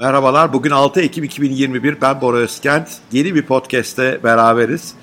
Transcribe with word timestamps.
Merhabalar, 0.00 0.52
bugün 0.52 0.70
6 0.70 1.00
Ekim 1.00 1.24
2021. 1.24 2.00
Ben 2.00 2.20
Bora 2.20 2.36
Özkent. 2.36 2.88
Yeni 3.12 3.34
bir 3.34 3.42
podcast'te 3.42 4.20
beraberiz. 4.24 4.94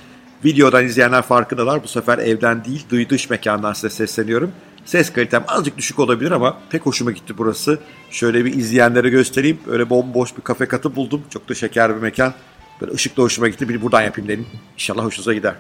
Videodan 0.46 0.86
izleyenler 0.86 1.22
farkındalar. 1.22 1.84
Bu 1.84 1.88
sefer 1.88 2.18
evden 2.18 2.66
değil, 2.66 3.10
dış 3.10 3.30
mekandan 3.30 3.74
size 3.74 3.90
sesleniyorum. 3.90 4.52
Ses 4.86 5.14
kalitem 5.14 5.44
azıcık 5.48 5.78
düşük 5.78 6.00
olabilir 6.00 6.32
ama 6.32 6.58
pek 6.70 6.86
hoşuma 6.86 7.12
gitti 7.12 7.38
burası. 7.38 7.80
Şöyle 8.10 8.46
bir 8.46 8.54
izleyenlere 8.54 9.10
göstereyim. 9.10 9.60
Böyle 9.68 9.90
bomboş 9.90 10.38
bir 10.38 10.42
kafe 10.42 10.66
katı 10.66 10.96
buldum. 10.96 11.22
Çok 11.30 11.50
da 11.50 11.54
şeker 11.54 11.96
bir 11.96 12.02
mekan. 12.02 12.34
Böyle 12.82 12.92
ışıkla 12.92 13.24
hoşuma 13.24 13.48
gitti. 13.48 13.70
Bir 13.70 13.82
buradan 13.82 14.02
yapayım 14.02 14.28
dedim. 14.28 14.48
İnşallah 14.74 15.06
hoşunuza 15.06 15.34
gider. 15.34 15.56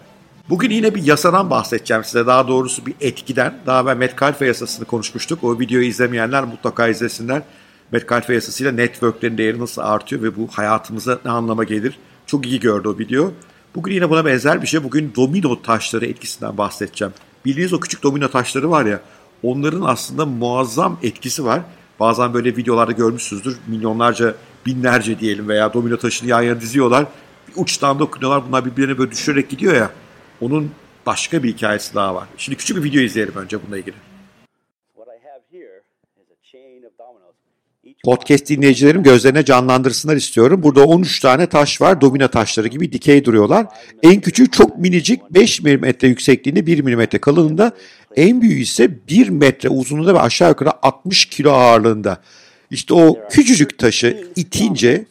Bugün 0.49 0.69
yine 0.69 0.95
bir 0.95 1.03
yasadan 1.03 1.49
bahsedeceğim 1.49 2.03
size. 2.03 2.27
Daha 2.27 2.47
doğrusu 2.47 2.85
bir 2.85 2.93
etkiden. 3.01 3.53
Daha 3.65 3.85
ben 3.85 3.97
Metcalfe 3.97 4.45
yasasını 4.45 4.85
konuşmuştuk. 4.85 5.43
O 5.43 5.59
videoyu 5.59 5.85
izlemeyenler 5.85 6.43
mutlaka 6.43 6.87
izlesinler. 6.87 7.41
Metcalfe 7.91 8.33
yasasıyla 8.33 8.71
networklerin 8.71 9.37
değeri 9.37 9.59
nasıl 9.59 9.81
artıyor 9.81 10.23
ve 10.23 10.35
bu 10.35 10.47
hayatımıza 10.51 11.19
ne 11.25 11.31
anlama 11.31 11.63
gelir? 11.63 11.99
Çok 12.25 12.45
iyi 12.45 12.59
gördü 12.59 12.87
o 12.87 12.97
video. 12.99 13.31
Bugün 13.75 13.93
yine 13.93 14.09
buna 14.09 14.25
benzer 14.25 14.61
bir 14.61 14.67
şey. 14.67 14.83
Bugün 14.83 15.13
domino 15.15 15.61
taşları 15.61 16.05
etkisinden 16.05 16.57
bahsedeceğim. 16.57 17.13
Bildiğiniz 17.45 17.73
o 17.73 17.79
küçük 17.79 18.03
domino 18.03 18.31
taşları 18.31 18.71
var 18.71 18.85
ya, 18.85 19.01
onların 19.43 19.81
aslında 19.81 20.25
muazzam 20.25 20.99
etkisi 21.03 21.45
var. 21.45 21.61
Bazen 21.99 22.33
böyle 22.33 22.55
videolarda 22.57 22.91
görmüşsünüzdür. 22.91 23.57
Milyonlarca, 23.67 24.35
binlerce 24.65 25.19
diyelim 25.19 25.47
veya 25.47 25.73
domino 25.73 25.97
taşını 25.97 26.29
yan 26.29 26.41
yana 26.41 26.61
diziyorlar. 26.61 27.05
Bir 27.47 27.53
uçtan 27.61 27.99
dokunuyorlar. 27.99 28.47
Bunlar 28.47 28.65
birbirine 28.65 28.97
böyle 28.97 29.11
düşürerek 29.11 29.49
gidiyor 29.49 29.75
ya. 29.75 29.91
Onun 30.41 30.71
başka 31.05 31.43
bir 31.43 31.53
hikayesi 31.53 31.95
daha 31.95 32.15
var. 32.15 32.27
Şimdi 32.37 32.57
küçük 32.57 32.77
bir 32.77 32.83
video 32.83 33.01
izleyelim 33.01 33.35
önce 33.35 33.63
bununla 33.63 33.77
ilgili. 33.77 33.95
Podcast 38.03 38.49
dinleyicilerim 38.49 39.03
gözlerine 39.03 39.45
canlandırsınlar 39.45 40.15
istiyorum. 40.15 40.63
Burada 40.63 40.85
13 40.85 41.19
tane 41.19 41.47
taş 41.47 41.81
var. 41.81 42.01
Domino 42.01 42.27
taşları 42.27 42.67
gibi 42.67 42.91
dikey 42.91 43.25
duruyorlar. 43.25 43.65
En 44.03 44.21
küçüğü 44.21 44.51
çok 44.51 44.77
minicik 44.77 45.21
5 45.31 45.61
mm 45.61 45.85
yüksekliğinde 46.01 46.65
1 46.65 46.81
mm 46.83 47.19
kalınlığında. 47.21 47.71
En 48.15 48.41
büyüğü 48.41 48.59
ise 48.59 49.07
1 49.07 49.29
metre 49.29 49.69
uzunluğunda 49.69 50.13
ve 50.13 50.19
aşağı 50.19 50.49
yukarı 50.49 50.69
60 50.81 51.25
kilo 51.25 51.51
ağırlığında. 51.51 52.21
İşte 52.71 52.93
o 52.93 53.19
küçücük 53.29 53.79
taşı 53.79 54.27
itince 54.35 55.05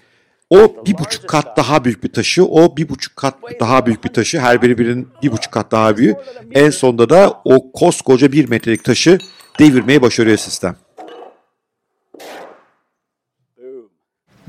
o 0.50 0.84
bir 0.86 0.98
buçuk 0.98 1.28
kat 1.28 1.56
daha 1.56 1.84
büyük 1.84 2.04
bir 2.04 2.12
taşı, 2.12 2.44
o 2.44 2.76
bir 2.76 2.88
buçuk 2.88 3.16
kat 3.16 3.34
daha 3.60 3.86
büyük 3.86 4.04
bir 4.04 4.08
taşı, 4.08 4.40
her 4.40 4.62
biri 4.62 4.78
birinin 4.78 5.08
bir 5.22 5.32
buçuk 5.32 5.52
kat 5.52 5.72
daha 5.72 5.96
büyük. 5.96 6.16
En 6.52 6.70
sonunda 6.70 7.10
da 7.10 7.40
o 7.44 7.72
koskoca 7.72 8.32
bir 8.32 8.48
metrelik 8.48 8.84
taşı 8.84 9.18
devirmeyi 9.58 10.02
başarıyor 10.02 10.36
sistem. 10.36 10.76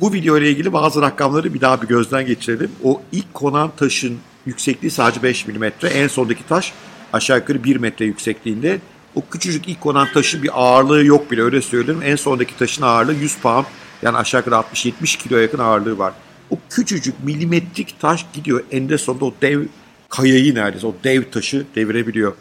Bu 0.01 0.13
video 0.13 0.37
ile 0.37 0.49
ilgili 0.51 0.73
bazı 0.73 1.01
rakamları 1.01 1.53
bir 1.53 1.61
daha 1.61 1.81
bir 1.81 1.87
gözden 1.87 2.25
geçirelim. 2.25 2.71
O 2.83 3.01
ilk 3.11 3.33
konan 3.33 3.71
taşın 3.77 4.17
yüksekliği 4.45 4.91
sadece 4.91 5.23
5 5.23 5.47
mm. 5.47 5.63
En 5.93 6.07
sondaki 6.07 6.47
taş 6.47 6.73
aşağı 7.13 7.37
yukarı 7.37 7.63
1 7.63 7.75
metre 7.75 8.05
yüksekliğinde. 8.05 8.79
O 9.15 9.23
küçücük 9.31 9.67
ilk 9.67 9.81
konan 9.81 10.07
taşın 10.13 10.43
bir 10.43 10.49
ağırlığı 10.53 11.05
yok 11.05 11.31
bile 11.31 11.41
öyle 11.41 11.61
söyleyeyim. 11.61 12.01
En 12.05 12.15
sondaki 12.15 12.57
taşın 12.57 12.83
ağırlığı 12.83 13.13
100 13.13 13.37
pound. 13.37 13.65
Yani 14.01 14.17
aşağı 14.17 14.41
yukarı 14.41 14.55
60-70 14.55 15.17
kilo 15.17 15.37
yakın 15.37 15.59
ağırlığı 15.59 15.97
var. 15.97 16.13
O 16.49 16.57
küçücük 16.69 17.23
milimetrik 17.23 17.99
taş 17.99 18.25
gidiyor. 18.33 18.63
Eninde 18.71 18.97
sonunda 18.97 19.25
o 19.25 19.33
dev 19.41 19.65
kayayı 20.09 20.55
neredeyse 20.55 20.87
o 20.87 20.95
dev 21.03 21.23
taşı 21.31 21.65
devirebiliyor. 21.75 22.33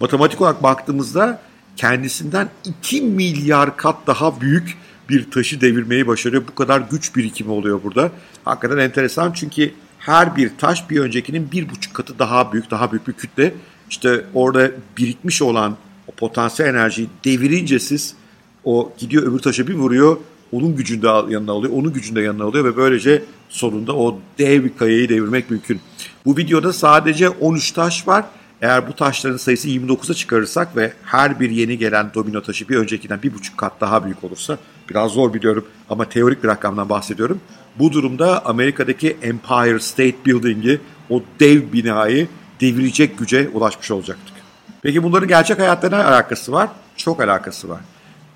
Matematik 0.00 0.40
olarak 0.40 0.62
baktığımızda 0.62 1.40
kendisinden 1.76 2.48
2 2.64 3.02
milyar 3.02 3.76
kat 3.76 3.96
daha 4.06 4.40
büyük 4.40 4.76
bir 5.08 5.30
taşı 5.30 5.60
devirmeyi 5.60 6.06
başarıyor. 6.06 6.42
Bu 6.48 6.54
kadar 6.54 6.80
güç 6.90 7.16
birikimi 7.16 7.50
oluyor 7.50 7.80
burada. 7.84 8.10
Hakikaten 8.44 8.78
enteresan 8.78 9.32
çünkü 9.32 9.70
her 9.98 10.36
bir 10.36 10.50
taş 10.58 10.90
bir 10.90 11.00
öncekinin 11.00 11.52
bir 11.52 11.70
buçuk 11.70 11.94
katı 11.94 12.18
daha 12.18 12.52
büyük, 12.52 12.70
daha 12.70 12.92
büyük 12.92 13.08
bir 13.08 13.12
kütle. 13.12 13.54
İşte 13.90 14.24
orada 14.34 14.70
birikmiş 14.98 15.42
olan 15.42 15.76
o 16.08 16.12
potansiyel 16.12 16.68
enerjiyi 16.68 17.08
devirince 17.24 17.78
siz 17.78 18.14
o 18.64 18.92
gidiyor 18.98 19.22
öbür 19.22 19.38
taşa 19.38 19.66
bir 19.66 19.74
vuruyor. 19.74 20.16
Onun 20.52 20.76
gücünde 20.76 21.06
yanına 21.06 21.52
alıyor, 21.52 21.72
onun 21.72 21.92
gücünde 21.92 22.20
yanına 22.20 22.44
alıyor 22.44 22.64
ve 22.64 22.76
böylece 22.76 23.22
sonunda 23.48 23.96
o 23.96 24.18
dev 24.38 24.64
bir 24.64 24.76
kayayı 24.78 25.08
devirmek 25.08 25.50
mümkün. 25.50 25.80
Bu 26.24 26.36
videoda 26.36 26.72
sadece 26.72 27.28
13 27.28 27.72
taş 27.72 28.08
var. 28.08 28.24
Eğer 28.62 28.88
bu 28.88 28.92
taşların 28.92 29.36
sayısı 29.36 29.68
29'a 29.68 30.14
çıkarırsak 30.14 30.76
ve 30.76 30.92
her 31.04 31.40
bir 31.40 31.50
yeni 31.50 31.78
gelen 31.78 32.10
domino 32.14 32.42
taşı 32.42 32.68
bir 32.68 32.76
öncekinden 32.76 33.22
bir 33.22 33.34
buçuk 33.34 33.58
kat 33.58 33.80
daha 33.80 34.04
büyük 34.04 34.24
olursa 34.24 34.58
biraz 34.90 35.12
zor 35.12 35.34
biliyorum 35.34 35.66
ama 35.90 36.08
teorik 36.08 36.42
bir 36.42 36.48
rakamdan 36.48 36.88
bahsediyorum. 36.88 37.40
Bu 37.78 37.92
durumda 37.92 38.46
Amerika'daki 38.46 39.16
Empire 39.22 39.80
State 39.80 40.24
Building'i 40.26 40.80
o 41.10 41.22
dev 41.40 41.72
binayı 41.72 42.28
devirecek 42.60 43.18
güce 43.18 43.48
ulaşmış 43.48 43.90
olacaktık. 43.90 44.34
Peki 44.82 45.02
bunların 45.02 45.28
gerçek 45.28 45.58
hayatta 45.58 45.88
ne 45.88 45.96
alakası 45.96 46.52
var? 46.52 46.68
Çok 46.96 47.20
alakası 47.20 47.68
var. 47.68 47.80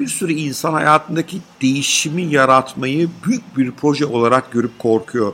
Bir 0.00 0.06
sürü 0.06 0.32
insan 0.32 0.72
hayatındaki 0.72 1.38
değişimi 1.62 2.22
yaratmayı 2.22 3.08
büyük 3.26 3.56
bir 3.56 3.70
proje 3.70 4.06
olarak 4.06 4.52
görüp 4.52 4.78
korkuyor. 4.78 5.32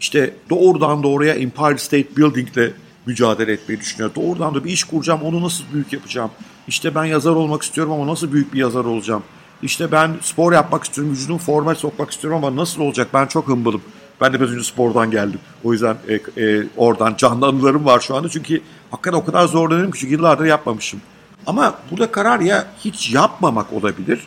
İşte 0.00 0.34
doğrudan 0.50 1.02
doğruya 1.02 1.34
Empire 1.34 1.78
State 1.78 2.16
Building'le 2.16 2.72
mücadele 3.08 3.52
etmeyi 3.52 3.80
düşünüyor. 3.80 4.10
Doğrudan 4.14 4.54
da 4.54 4.64
bir 4.64 4.70
iş 4.70 4.84
kuracağım, 4.84 5.22
onu 5.22 5.42
nasıl 5.42 5.64
büyük 5.72 5.92
yapacağım? 5.92 6.30
İşte 6.68 6.94
ben 6.94 7.04
yazar 7.04 7.30
olmak 7.30 7.62
istiyorum 7.62 7.92
ama 7.92 8.06
nasıl 8.06 8.32
büyük 8.32 8.54
bir 8.54 8.58
yazar 8.58 8.84
olacağım? 8.84 9.22
İşte 9.62 9.92
ben 9.92 10.16
spor 10.22 10.52
yapmak 10.52 10.84
istiyorum, 10.84 11.12
vücudumu 11.12 11.38
forma 11.38 11.74
sokmak 11.74 12.10
istiyorum 12.10 12.44
ama 12.44 12.62
nasıl 12.62 12.82
olacak? 12.82 13.08
Ben 13.14 13.26
çok 13.26 13.48
hımbılım. 13.48 13.82
Ben 14.20 14.32
de 14.32 14.40
biraz 14.40 14.52
önce 14.52 14.64
spordan 14.64 15.10
geldim. 15.10 15.40
O 15.64 15.72
yüzden 15.72 15.96
e, 16.08 16.42
e, 16.44 16.66
oradan 16.76 17.14
canlı 17.18 17.46
anılarım 17.46 17.84
var 17.84 18.00
şu 18.00 18.16
anda. 18.16 18.28
Çünkü 18.28 18.60
hakikaten 18.90 19.18
o 19.18 19.24
kadar 19.24 19.46
zorlanıyorum 19.46 19.92
ki 19.92 19.98
çünkü 20.00 20.12
yıllardır 20.12 20.44
yapmamışım. 20.44 21.00
Ama 21.46 21.74
burada 21.90 22.10
karar 22.10 22.40
ya 22.40 22.66
hiç 22.84 23.14
yapmamak 23.14 23.72
olabilir 23.72 24.20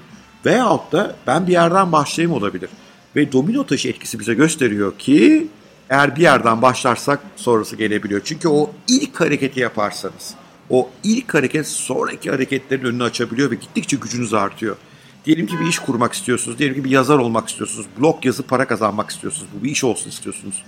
veyahut 0.45 0.91
da 0.91 1.15
ben 1.27 1.47
bir 1.47 1.51
yerden 1.51 1.91
başlayayım 1.91 2.37
olabilir. 2.37 2.69
Ve 3.15 3.31
domino 3.31 3.65
taşı 3.65 3.87
etkisi 3.87 4.19
bize 4.19 4.33
gösteriyor 4.33 4.97
ki 4.97 5.47
eğer 5.91 6.15
bir 6.15 6.21
yerden 6.21 6.61
başlarsak 6.61 7.19
sonrası 7.35 7.75
gelebiliyor. 7.75 8.21
Çünkü 8.23 8.47
o 8.47 8.71
ilk 8.87 9.21
hareketi 9.21 9.59
yaparsanız 9.59 10.33
o 10.69 10.89
ilk 11.03 11.33
hareket 11.33 11.67
sonraki 11.67 12.31
hareketlerin 12.31 12.83
önünü 12.83 13.03
açabiliyor 13.03 13.51
ve 13.51 13.55
gittikçe 13.55 13.97
gücünüz 13.97 14.33
artıyor. 14.33 14.75
Diyelim 15.25 15.47
ki 15.47 15.59
bir 15.59 15.67
iş 15.67 15.79
kurmak 15.79 16.13
istiyorsunuz. 16.13 16.57
Diyelim 16.59 16.75
ki 16.75 16.83
bir 16.83 16.89
yazar 16.89 17.17
olmak 17.17 17.49
istiyorsunuz. 17.49 17.87
Blog 17.99 18.25
yazıp 18.25 18.47
para 18.47 18.67
kazanmak 18.67 19.09
istiyorsunuz. 19.09 19.47
Bu 19.59 19.63
bir 19.63 19.71
iş 19.71 19.83
olsun 19.83 20.09
istiyorsunuz. 20.09 20.63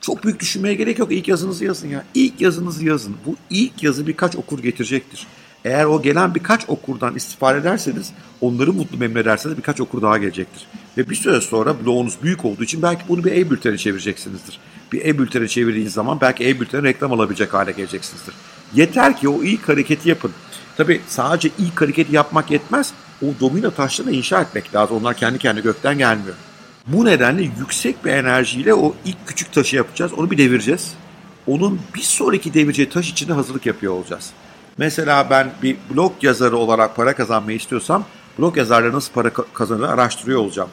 Çok 0.00 0.24
büyük 0.24 0.40
düşünmeye 0.40 0.74
gerek 0.74 0.98
yok. 0.98 1.12
İlk 1.12 1.28
yazınızı 1.28 1.64
yazın 1.64 1.88
ya. 1.88 2.04
İlk 2.14 2.40
yazınızı 2.40 2.84
yazın. 2.84 3.16
Bu 3.26 3.36
ilk 3.50 3.82
yazı 3.82 4.06
birkaç 4.06 4.36
okur 4.36 4.58
getirecektir. 4.58 5.26
Eğer 5.64 5.84
o 5.84 6.02
gelen 6.02 6.34
birkaç 6.34 6.68
okurdan 6.68 7.14
istifade 7.14 7.58
ederseniz, 7.58 8.12
onları 8.40 8.72
mutlu 8.72 8.98
memnun 8.98 9.20
ederseniz 9.20 9.56
birkaç 9.56 9.80
okur 9.80 10.02
daha 10.02 10.18
gelecektir. 10.18 10.66
Ve 10.96 11.10
bir 11.10 11.14
süre 11.14 11.40
sonra 11.40 11.74
bloğunuz 11.84 12.22
büyük 12.22 12.44
olduğu 12.44 12.64
için 12.64 12.82
belki 12.82 13.02
bunu 13.08 13.24
bir 13.24 13.32
e-bültene 13.32 13.78
çevireceksinizdir. 13.78 14.58
Bir 14.92 15.04
e-bültene 15.06 15.48
çevirdiğiniz 15.48 15.92
zaman 15.92 16.20
belki 16.20 16.48
e-bültene 16.48 16.82
reklam 16.82 17.12
alabilecek 17.12 17.54
hale 17.54 17.72
geleceksinizdir. 17.72 18.34
Yeter 18.74 19.16
ki 19.16 19.28
o 19.28 19.42
ilk 19.42 19.68
hareketi 19.68 20.08
yapın. 20.08 20.32
Tabi 20.76 21.00
sadece 21.08 21.50
ilk 21.58 21.80
hareketi 21.80 22.14
yapmak 22.14 22.50
yetmez. 22.50 22.92
O 23.22 23.26
domino 23.40 23.70
taşlarını 23.70 24.12
inşa 24.12 24.40
etmek 24.40 24.74
lazım. 24.74 24.96
Onlar 24.96 25.16
kendi 25.16 25.38
kendine 25.38 25.62
gökten 25.62 25.98
gelmiyor. 25.98 26.34
Bu 26.86 27.04
nedenle 27.04 27.42
yüksek 27.42 28.04
bir 28.04 28.10
enerjiyle 28.10 28.74
o 28.74 28.94
ilk 29.04 29.26
küçük 29.26 29.52
taşı 29.52 29.76
yapacağız. 29.76 30.12
Onu 30.12 30.30
bir 30.30 30.38
devireceğiz. 30.38 30.94
Onun 31.46 31.80
bir 31.94 32.00
sonraki 32.00 32.54
devireceği 32.54 32.88
taş 32.88 33.10
için 33.10 33.28
de 33.28 33.32
hazırlık 33.32 33.66
yapıyor 33.66 33.92
olacağız. 33.92 34.30
Mesela 34.78 35.30
ben 35.30 35.50
bir 35.62 35.76
blog 35.90 36.12
yazarı 36.22 36.56
olarak 36.56 36.96
para 36.96 37.16
kazanmayı 37.16 37.56
istiyorsam 37.56 38.04
blog 38.38 38.56
yazarları 38.56 38.92
nasıl 38.92 39.12
para 39.12 39.30
kazanır 39.32 39.88
araştırıyor 39.88 40.40
olacağım. 40.40 40.68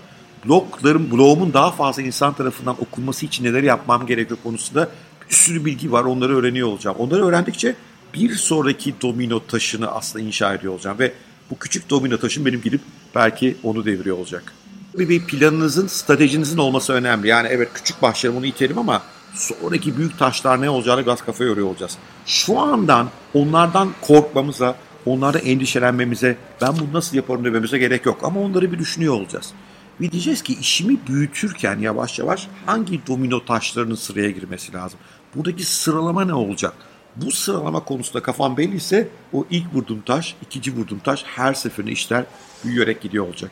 Bloglarım, 0.45 1.11
blogumun 1.11 1.53
daha 1.53 1.71
fazla 1.71 2.01
insan 2.01 2.33
tarafından 2.33 2.81
okunması 2.81 3.25
için 3.25 3.43
neler 3.43 3.63
yapmam 3.63 4.05
gerekiyor 4.05 4.39
konusunda 4.43 4.89
bir 5.29 5.35
sürü 5.35 5.65
bilgi 5.65 5.91
var. 5.91 6.03
Onları 6.03 6.37
öğreniyor 6.37 6.67
olacağım. 6.67 6.97
Onları 6.99 7.25
öğrendikçe 7.25 7.75
bir 8.13 8.35
sonraki 8.35 8.93
domino 9.01 9.45
taşını 9.47 9.91
aslında 9.91 10.25
inşa 10.25 10.53
ediyor 10.53 10.73
olacağım 10.73 10.99
ve 10.99 11.13
bu 11.51 11.59
küçük 11.59 11.89
domino 11.89 12.17
taşın 12.17 12.45
benim 12.45 12.61
gidip 12.61 12.81
belki 13.15 13.57
onu 13.63 13.85
deviriyor 13.85 14.17
olacak. 14.17 14.53
Bir, 14.93 15.25
planınızın, 15.25 15.87
stratejinizin 15.87 16.57
olması 16.57 16.93
önemli. 16.93 17.27
Yani 17.27 17.47
evet 17.51 17.69
küçük 17.73 18.01
başlarım 18.01 18.37
onu 18.37 18.45
itelim 18.45 18.77
ama 18.77 19.01
sonraki 19.35 19.97
büyük 19.97 20.19
taşlar 20.19 20.61
ne 20.61 20.69
olacağını 20.69 21.01
gaz 21.01 21.25
kafa 21.25 21.43
yoruyor 21.43 21.67
olacağız. 21.67 21.97
Şu 22.25 22.59
andan 22.59 23.09
onlardan 23.33 23.89
korkmamıza, 24.01 24.75
onlara 25.05 25.37
endişelenmemize, 25.37 26.37
ben 26.61 26.73
bunu 26.77 26.93
nasıl 26.93 27.17
yaparım 27.17 27.45
dememize 27.45 27.77
gerek 27.77 28.05
yok. 28.05 28.19
Ama 28.23 28.39
onları 28.39 28.71
bir 28.71 28.79
düşünüyor 28.79 29.13
olacağız. 29.13 29.53
Ve 30.01 30.11
diyeceğiz 30.11 30.41
ki 30.41 30.57
işimi 30.59 30.97
büyütürken 31.07 31.79
yavaş 31.79 32.19
yavaş 32.19 32.47
hangi 32.65 33.07
domino 33.07 33.45
taşlarının 33.45 33.95
sıraya 33.95 34.29
girmesi 34.31 34.73
lazım? 34.73 34.99
Buradaki 35.35 35.63
sıralama 35.63 36.25
ne 36.25 36.33
olacak? 36.33 36.73
Bu 37.15 37.31
sıralama 37.31 37.79
konusunda 37.79 38.23
kafam 38.23 38.57
belli 38.57 38.75
ise 38.75 39.09
o 39.33 39.45
ilk 39.49 39.73
vurduğum 39.73 40.01
taş, 40.01 40.35
ikinci 40.41 40.75
vurduğum 40.75 40.99
taş 40.99 41.23
her 41.25 41.53
seferinde 41.53 41.91
işler 41.91 42.25
büyüyerek 42.63 43.01
gidiyor 43.01 43.27
olacak. 43.27 43.51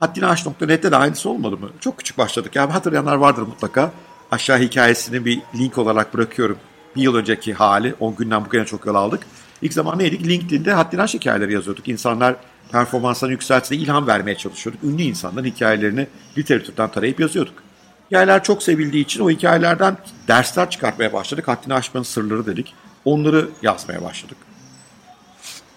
Haddinaş.net'te 0.00 0.90
de 0.90 0.96
aynısı 0.96 1.30
olmadı 1.30 1.56
mı? 1.56 1.70
Çok 1.80 1.98
küçük 1.98 2.18
başladık. 2.18 2.56
Yani 2.56 2.72
hatırlayanlar 2.72 3.16
vardır 3.16 3.42
mutlaka. 3.42 3.92
Aşağı 4.32 4.58
hikayesini 4.58 5.24
bir 5.24 5.42
link 5.58 5.78
olarak 5.78 6.14
bırakıyorum. 6.14 6.58
Bir 6.96 7.02
yıl 7.02 7.14
önceki 7.14 7.54
hali. 7.54 7.94
10 8.00 8.16
günden 8.16 8.44
bugüne 8.44 8.64
çok 8.64 8.86
yol 8.86 8.94
aldık. 8.94 9.20
İlk 9.62 9.72
zaman 9.72 9.98
neydik? 9.98 10.26
LinkedIn'de 10.26 10.72
Haddinaş 10.72 11.14
hikayeleri 11.14 11.52
yazıyorduk. 11.52 11.88
İnsanlar 11.88 12.36
performanslarını 12.72 13.32
yükseltse 13.32 13.76
ilham 13.76 14.06
vermeye 14.06 14.36
çalışıyorduk. 14.36 14.84
Ünlü 14.84 15.02
insanların 15.02 15.46
hikayelerini 15.46 16.06
literatürden 16.38 16.90
tarayıp 16.90 17.20
yazıyorduk. 17.20 17.54
Hikayeler 18.06 18.42
çok 18.42 18.62
sevildiği 18.62 19.04
için 19.04 19.20
o 19.20 19.30
hikayelerden 19.30 19.96
dersler 20.28 20.70
çıkartmaya 20.70 21.12
başladık. 21.12 21.48
Haddini 21.48 21.74
aşmanın 21.74 22.04
sırları 22.04 22.46
dedik. 22.46 22.74
Onları 23.04 23.48
yazmaya 23.62 24.02
başladık. 24.02 24.36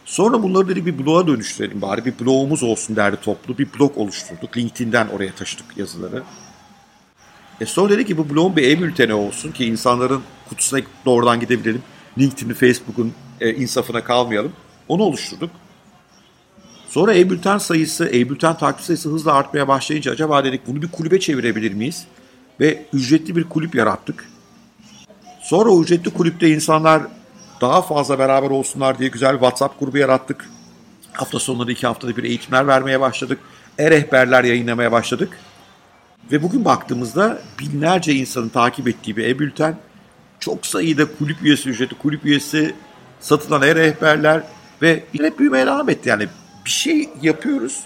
Sonra 0.05 0.43
bunları 0.43 0.67
dedik 0.67 0.85
bir 0.85 1.05
bloğa 1.05 1.27
dönüştürelim 1.27 1.81
bari. 1.81 2.05
Bir 2.05 2.19
blogumuz 2.19 2.63
olsun 2.63 2.95
derdi 2.95 3.17
toplu. 3.21 3.57
Bir 3.57 3.67
blog 3.79 3.97
oluşturduk. 3.97 4.57
LinkedIn'den 4.57 5.07
oraya 5.07 5.31
taşıdık 5.31 5.77
yazıları. 5.77 6.23
E 7.61 7.65
sonra 7.65 7.93
dedik 7.93 8.07
ki 8.07 8.17
bu 8.17 8.29
blogun 8.29 8.55
bir 8.55 8.71
e-bülteni 8.71 9.13
olsun 9.13 9.51
ki 9.51 9.65
insanların 9.65 10.21
kutusuna 10.49 10.79
doğrudan 11.05 11.39
gidebilelim. 11.39 11.83
LinkedIn'in, 12.17 12.53
Facebook'un 12.53 13.13
e, 13.41 13.53
insafına 13.53 14.03
kalmayalım. 14.03 14.51
Onu 14.87 15.03
oluşturduk. 15.03 15.49
Sonra 16.89 17.13
e-bülten 17.13 17.57
sayısı, 17.57 18.09
e-bülten 18.13 18.57
takip 18.57 18.81
sayısı 18.85 19.09
hızla 19.09 19.33
artmaya 19.33 19.67
başlayınca 19.67 20.11
acaba 20.11 20.43
dedik 20.43 20.67
bunu 20.67 20.81
bir 20.81 20.91
kulübe 20.91 21.19
çevirebilir 21.19 21.73
miyiz? 21.73 22.07
Ve 22.59 22.85
ücretli 22.93 23.35
bir 23.35 23.43
kulüp 23.43 23.75
yarattık. 23.75 24.29
Sonra 25.41 25.69
o 25.69 25.81
ücretli 25.81 26.13
kulüpte 26.13 26.49
insanlar 26.49 27.03
daha 27.61 27.81
fazla 27.81 28.19
beraber 28.19 28.49
olsunlar 28.49 28.99
diye 28.99 29.09
güzel 29.09 29.31
WhatsApp 29.31 29.79
grubu 29.79 29.97
yarattık. 29.97 30.49
Hafta 31.13 31.39
sonları 31.39 31.71
iki 31.71 31.87
haftada 31.87 32.17
bir 32.17 32.23
eğitimler 32.23 32.67
vermeye 32.67 32.99
başladık. 32.99 33.39
E-rehberler 33.79 34.43
yayınlamaya 34.43 34.91
başladık. 34.91 35.39
Ve 36.31 36.44
bugün 36.44 36.66
baktığımızda 36.66 37.42
binlerce 37.60 38.13
insanın 38.13 38.50
takip 38.50 38.88
ettiği 38.88 39.18
bir 39.18 39.25
e-bülten, 39.25 39.77
çok 40.39 40.66
sayıda 40.66 41.06
kulüp 41.18 41.42
üyesi 41.42 41.69
ücreti, 41.69 41.95
kulüp 41.95 42.25
üyesi 42.25 42.75
satılan 43.19 43.62
e-rehberler 43.62 44.44
ve 44.81 45.04
yine 45.13 45.38
büyümeye 45.38 45.66
devam 45.66 45.89
etti. 45.89 46.10
Yani 46.10 46.27
bir 46.66 46.69
şey 46.69 47.10
yapıyoruz, 47.22 47.83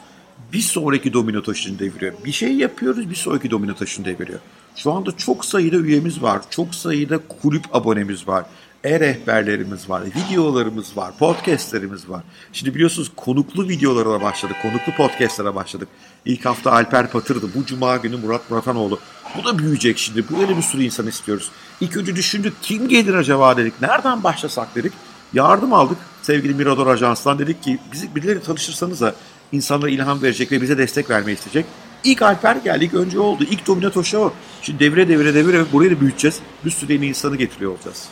bir 0.54 0.62
sonraki 0.62 1.14
domino 1.14 1.44
taşını 1.44 1.80
deviriyor. 1.80 2.14
Bir 2.26 2.32
şey 2.32 2.56
yapıyoruz, 2.56 3.10
bir 3.10 3.16
sonraki 3.16 3.52
domino 3.52 3.76
taşını 3.76 4.06
deviriyor. 4.06 4.40
Şu 4.76 4.92
anda 4.92 5.12
çok 5.18 5.46
sayıda 5.46 5.78
üyemiz 5.78 6.22
var, 6.22 6.42
çok 6.50 6.76
sayıda 6.76 7.20
kulüp 7.42 7.76
abonemiz 7.76 8.28
var 8.28 8.46
e-rehberlerimiz 8.84 9.90
var, 9.90 10.04
videolarımız 10.06 10.98
var, 10.98 11.18
podcastlerimiz 11.20 12.10
var. 12.10 12.24
Şimdi 12.54 12.76
biliyorsunuz 12.76 13.12
konuklu 13.16 13.70
videolara 13.70 14.22
başladık, 14.22 14.56
konuklu 14.62 14.96
podcastlere 14.98 15.56
başladık. 15.56 15.88
İlk 16.26 16.46
hafta 16.46 16.72
Alper 16.72 17.12
Patır'dı, 17.12 17.50
bu 17.56 17.66
cuma 17.66 17.98
günü 17.98 18.18
Murat 18.18 18.52
Muratanoğlu. 18.52 19.00
Bu 19.38 19.46
da 19.46 19.60
büyüyecek 19.60 19.98
şimdi, 19.98 20.24
böyle 20.38 20.58
bir 20.58 20.62
sürü 20.62 20.84
insan 20.84 21.08
istiyoruz. 21.08 21.52
İlk 21.81 21.98
önce 21.98 22.16
düşündük, 22.16 22.54
kim 22.62 22.88
gelir 22.88 23.14
acaba 23.14 23.58
dedik, 23.58 23.81
nereden 23.81 24.24
başlasak 24.24 24.76
dedik. 24.76 24.94
Yardım 25.34 25.74
aldık 25.74 25.98
sevgili 26.22 26.54
Mirador 26.54 26.88
Ajans'tan, 26.88 27.40
dedik 27.40 27.64
ki 27.64 27.80
bizi 27.92 28.16
birileri 28.16 28.44
tanışırsanız 28.44 29.02
da 29.02 29.16
insanlara 29.52 29.90
ilham 29.90 30.22
verecek 30.22 30.52
ve 30.52 30.62
bize 30.62 30.78
destek 30.78 31.10
vermeyi 31.10 31.38
isteyecek. 31.38 31.66
İlk 32.04 32.22
Alper 32.22 32.56
geldi, 32.56 32.86
ilk 32.86 32.94
önce 32.94 33.20
oldu. 33.20 33.44
İlk 33.52 33.68
Dominato 33.68 34.04
Show. 34.04 34.38
Şimdi 34.62 34.80
devre 34.80 35.08
devre 35.08 35.34
devre 35.34 35.66
burayı 35.74 35.92
da 35.92 36.02
büyüteceğiz. 36.02 36.40
Bir 36.66 36.72
sürü 36.72 36.94
yeni 36.94 37.06
insanı 37.06 37.36
getiriyor 37.36 37.72
olacağız. 37.72 38.10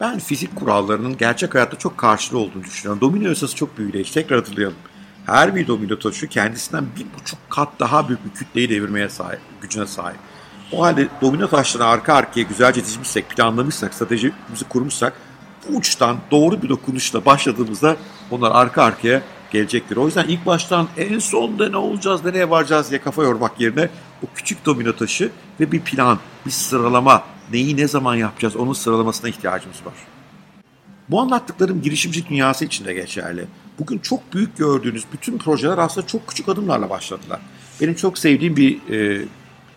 Ben 0.00 0.18
fizik 0.18 0.56
kurallarının 0.56 1.16
gerçek 1.16 1.54
hayatta 1.54 1.78
çok 1.78 1.98
karşılığı 1.98 2.38
olduğunu 2.38 2.64
düşünüyorum. 2.64 3.00
Domino 3.00 3.28
yasası 3.28 3.56
çok 3.56 3.78
büyüleyici. 3.78 4.14
Tekrar 4.14 4.38
hatırlayalım. 4.38 4.76
Her 5.26 5.54
bir 5.54 5.66
domino 5.66 5.98
taşı 5.98 6.28
kendisinden 6.28 6.86
bir 6.96 7.06
buçuk 7.18 7.38
kat 7.50 7.68
daha 7.80 8.08
büyük 8.08 8.24
bir 8.24 8.30
kütleyi 8.30 8.70
devirmeye 8.70 9.08
sahip, 9.08 9.40
gücüne 9.60 9.86
sahip. 9.86 10.18
O 10.72 10.82
halde 10.82 11.08
domino 11.20 11.48
taşlarını 11.48 11.88
arka 11.88 12.14
arkaya 12.14 12.42
güzelce 12.42 12.84
dizmişsek, 12.84 13.28
planlamışsak, 13.30 13.94
stratejimizi 13.94 14.64
kurmuşsak 14.68 15.12
bu 15.68 15.76
uçtan 15.76 16.16
doğru 16.30 16.62
bir 16.62 16.68
dokunuşla 16.68 17.24
başladığımızda 17.24 17.96
onlar 18.30 18.50
arka 18.50 18.82
arkaya 18.82 19.22
gelecektir. 19.50 19.96
O 19.96 20.06
yüzden 20.06 20.28
ilk 20.28 20.46
baştan 20.46 20.88
en 20.96 21.18
sonda 21.18 21.68
ne 21.68 21.76
olacağız, 21.76 22.24
nereye 22.24 22.50
varacağız 22.50 22.90
diye 22.90 23.00
kafa 23.00 23.22
yormak 23.22 23.60
yerine 23.60 23.88
o 24.22 24.26
küçük 24.34 24.66
domino 24.66 24.96
taşı 24.96 25.30
ve 25.60 25.72
bir 25.72 25.80
plan, 25.80 26.18
bir 26.46 26.50
sıralama, 26.50 27.24
neyi 27.52 27.76
ne 27.76 27.88
zaman 27.88 28.14
yapacağız 28.14 28.56
onun 28.56 28.72
sıralamasına 28.72 29.30
ihtiyacımız 29.30 29.86
var. 29.86 29.94
Bu 31.08 31.20
anlattıklarım 31.20 31.82
girişimcilik 31.82 32.30
dünyası 32.30 32.64
için 32.64 32.84
de 32.84 32.94
geçerli. 32.94 33.44
Bugün 33.78 33.98
çok 33.98 34.34
büyük 34.34 34.56
gördüğünüz 34.56 35.04
bütün 35.12 35.38
projeler 35.38 35.78
aslında 35.78 36.06
çok 36.06 36.26
küçük 36.26 36.48
adımlarla 36.48 36.90
başladılar. 36.90 37.40
Benim 37.80 37.94
çok 37.94 38.18
sevdiğim 38.18 38.56
bir 38.56 38.90
e, 38.90 39.24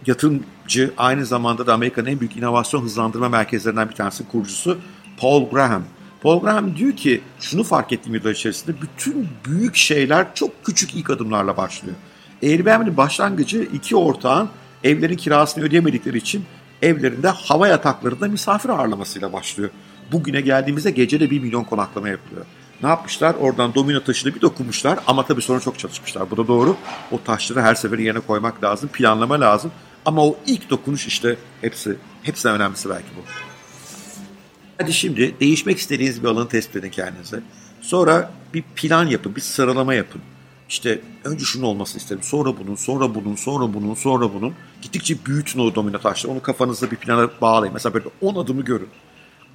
yatırımcı, 0.07 0.93
aynı 0.97 1.25
zamanda 1.25 1.67
da 1.67 1.73
Amerika'nın 1.73 2.07
en 2.07 2.19
büyük 2.19 2.37
inovasyon 2.37 2.81
hızlandırma 2.81 3.29
merkezlerinden 3.29 3.89
bir 3.89 3.95
tanesi 3.95 4.27
kurucusu 4.27 4.77
Paul 5.17 5.49
Graham. 5.49 5.83
Paul 6.21 6.41
Graham 6.41 6.75
diyor 6.75 6.95
ki 6.95 7.21
şunu 7.39 7.63
fark 7.63 7.93
ettiğim 7.93 8.15
yıllar 8.15 8.31
içerisinde 8.31 8.81
bütün 8.81 9.27
büyük 9.45 9.75
şeyler 9.75 10.35
çok 10.35 10.65
küçük 10.65 10.95
ilk 10.95 11.09
adımlarla 11.09 11.57
başlıyor. 11.57 11.95
Airbnb'nin 12.43 12.97
başlangıcı 12.97 13.67
iki 13.73 13.95
ortağın 13.95 14.49
evlerin 14.83 15.17
kirasını 15.17 15.63
ödeyemedikleri 15.63 16.17
için 16.17 16.45
evlerinde 16.83 17.27
hava 17.27 17.67
yataklarında 17.67 18.27
misafir 18.27 18.69
ağırlamasıyla 18.69 19.33
başlıyor. 19.33 19.69
Bugüne 20.11 20.41
geldiğimizde 20.41 20.91
gecede 20.91 21.29
1 21.29 21.39
milyon 21.39 21.63
konaklama 21.63 22.09
yapılıyor. 22.09 22.45
Ne 22.83 22.89
yapmışlar? 22.89 23.35
Oradan 23.35 23.75
domino 23.75 24.03
taşını 24.03 24.35
bir 24.35 24.41
dokunmuşlar 24.41 24.99
ama 25.07 25.25
tabii 25.25 25.41
sonra 25.41 25.59
çok 25.59 25.79
çalışmışlar. 25.79 26.31
Bu 26.31 26.37
da 26.37 26.47
doğru. 26.47 26.77
O 27.11 27.23
taşları 27.23 27.61
her 27.61 27.75
sefer 27.75 27.99
yerine 27.99 28.19
koymak 28.19 28.63
lazım, 28.63 28.89
planlama 28.93 29.41
lazım. 29.41 29.71
Ama 30.05 30.25
o 30.25 30.37
ilk 30.45 30.69
dokunuş 30.69 31.07
işte 31.07 31.37
hepsi, 31.61 31.95
hepsi 32.23 32.47
önemlisi 32.47 32.89
belki 32.89 33.07
bu. 33.17 33.21
Hadi 34.77 34.93
şimdi 34.93 35.35
değişmek 35.39 35.77
istediğiniz 35.77 36.23
bir 36.23 36.27
alanı 36.27 36.47
tespit 36.47 36.75
edin 36.75 36.89
kendinize. 36.89 37.39
Sonra 37.81 38.31
bir 38.53 38.63
plan 38.75 39.05
yapın, 39.05 39.35
bir 39.35 39.41
sıralama 39.41 39.93
yapın. 39.93 40.21
İşte 40.69 41.01
önce 41.23 41.45
şunu 41.45 41.65
olmasını 41.65 42.01
isterim, 42.01 42.23
sonra 42.23 42.57
bunun, 42.57 42.75
sonra 42.75 43.15
bunun, 43.15 43.35
sonra 43.35 43.73
bunun, 43.73 43.93
sonra 43.93 44.33
bunun. 44.33 44.53
Gittikçe 44.81 45.25
büyütün 45.25 45.59
o 45.59 45.75
domino 45.75 45.99
taşları. 45.99 46.33
Onu 46.33 46.41
kafanızda 46.41 46.91
bir 46.91 46.95
plana 46.95 47.29
bağlayın. 47.41 47.73
Mesela 47.73 47.93
böyle 47.93 48.05
10 48.21 48.35
adımı 48.35 48.61
görün. 48.61 48.89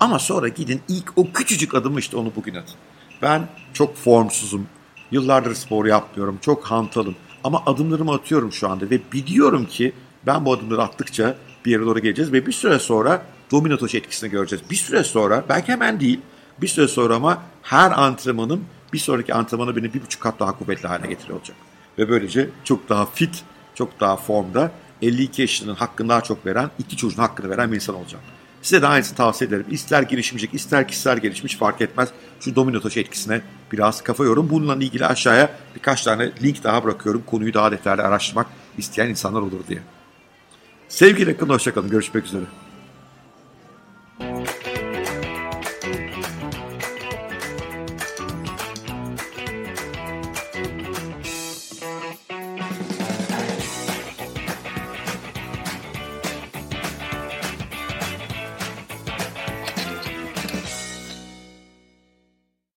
Ama 0.01 0.19
sonra 0.19 0.49
gidin 0.49 0.81
ilk 0.89 1.19
o 1.19 1.33
küçücük 1.33 1.75
adımı 1.75 1.99
işte 1.99 2.17
onu 2.17 2.33
bugün 2.37 2.55
atın. 2.55 2.75
Ben 3.23 3.49
çok 3.73 3.97
formsuzum. 3.97 4.67
Yıllardır 5.11 5.55
spor 5.55 5.87
yapmıyorum. 5.87 6.39
Çok 6.41 6.65
hantalım. 6.65 7.17
Ama 7.45 7.63
adımlarımı 7.67 8.13
atıyorum 8.13 8.53
şu 8.53 8.69
anda 8.69 8.91
ve 8.91 9.01
biliyorum 9.13 9.67
ki 9.67 9.93
ben 10.27 10.45
bu 10.45 10.53
adımları 10.53 10.83
attıkça 10.83 11.37
bir 11.65 11.71
yere 11.71 11.83
doğru 11.83 11.99
geleceğiz 11.99 12.33
ve 12.33 12.47
bir 12.47 12.53
süre 12.53 12.79
sonra 12.79 13.23
domino 13.51 13.77
taşı 13.77 13.97
etkisini 13.97 14.31
göreceğiz. 14.31 14.71
Bir 14.71 14.77
süre 14.77 15.05
sonra 15.05 15.45
belki 15.49 15.73
hemen 15.73 16.01
değil 16.01 16.21
bir 16.63 16.69
süre 16.69 16.89
sonra 16.89 17.15
ama 17.15 17.43
her 17.63 17.91
antrenmanım 17.91 18.65
bir 18.93 18.99
sonraki 18.99 19.35
antrenmanı 19.35 19.77
beni 19.77 19.95
bir 19.95 20.03
buçuk 20.03 20.23
kat 20.23 20.41
daha 20.41 20.59
kuvvetli 20.59 20.89
hale 20.89 21.07
getiriyor 21.07 21.39
olacak. 21.39 21.57
Ve 21.99 22.09
böylece 22.09 22.51
çok 22.65 22.89
daha 22.89 23.07
fit, 23.07 23.45
çok 23.75 24.01
daha 24.01 24.17
formda 24.17 24.73
52 25.03 25.43
yaşının 25.43 25.75
hakkını 25.75 26.09
daha 26.09 26.21
çok 26.21 26.47
veren, 26.47 26.71
iki 26.79 26.97
çocuğun 26.97 27.23
hakkını 27.23 27.51
veren 27.51 27.71
bir 27.71 27.75
insan 27.75 27.95
olacağım. 27.95 28.25
Size 28.63 28.83
de 28.83 28.87
aynısını 28.87 29.17
tavsiye 29.17 29.49
ederim. 29.49 29.67
İster 29.71 30.03
girişimcilik, 30.03 30.55
ister 30.55 30.89
kişisel 30.89 31.19
gelişmiş 31.19 31.57
fark 31.57 31.81
etmez. 31.81 32.09
Şu 32.41 32.57
domino 32.57 32.81
taşı 32.81 33.01
etkisine 33.01 33.41
biraz 33.73 34.03
kafa 34.03 34.25
yorum. 34.25 34.51
Bununla 34.51 34.75
ilgili 34.75 35.07
aşağıya 35.07 35.51
birkaç 35.75 36.03
tane 36.03 36.33
link 36.43 36.65
daha 36.65 36.85
bırakıyorum. 36.85 37.23
Konuyu 37.27 37.55
daha 37.55 37.73
detaylı 37.73 38.03
araştırmak 38.03 38.47
isteyen 38.79 39.09
insanlar 39.09 39.41
olur 39.41 39.61
diye. 39.69 39.81
Sevgiyle 40.89 41.37
kalın, 41.37 41.51
hoşçakalın. 41.51 41.91
Görüşmek 41.91 42.25
üzere. 42.25 42.45